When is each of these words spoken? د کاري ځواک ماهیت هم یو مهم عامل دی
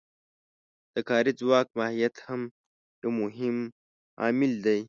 د 0.93 0.95
کاري 1.09 1.31
ځواک 1.39 1.67
ماهیت 1.77 2.15
هم 2.27 2.41
یو 3.01 3.11
مهم 3.21 3.57
عامل 4.21 4.51
دی 4.65 4.79